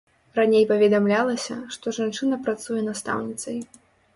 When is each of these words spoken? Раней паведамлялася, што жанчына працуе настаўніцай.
Раней 0.37 0.63
паведамлялася, 0.71 1.57
што 1.75 1.93
жанчына 1.99 2.41
працуе 2.49 2.81
настаўніцай. 2.89 3.63